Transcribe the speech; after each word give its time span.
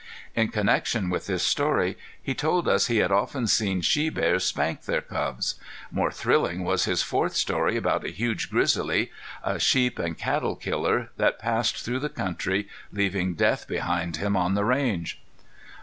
In 0.35 0.47
connection 0.47 1.11
with 1.11 1.27
this 1.27 1.43
story 1.43 1.95
he 2.19 2.33
told 2.33 2.67
us 2.67 2.87
he 2.87 2.97
had 2.97 3.11
often 3.11 3.45
seen 3.45 3.81
she 3.81 4.09
bears 4.09 4.43
spank 4.45 4.85
their 4.85 4.99
cubs. 5.01 5.59
More 5.91 6.11
thrilling 6.11 6.63
was 6.63 6.85
his 6.85 7.03
fourth 7.03 7.35
story 7.35 7.77
about 7.77 8.03
a 8.03 8.09
huge 8.09 8.49
grizzly, 8.49 9.11
a 9.43 9.59
sheep 9.59 9.99
and 9.99 10.17
cattle 10.17 10.55
killer 10.55 11.11
that 11.17 11.37
passed 11.37 11.75
through 11.77 11.99
the 11.99 12.09
country, 12.09 12.67
leaving 12.91 13.35
death 13.35 13.67
behind 13.67 14.17
him 14.17 14.35
on 14.35 14.55
the 14.55 14.65
range. 14.65 15.21